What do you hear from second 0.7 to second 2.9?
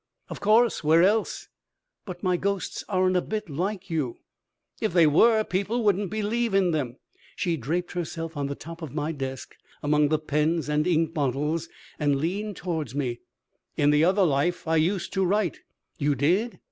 Where else?" "But my ghosts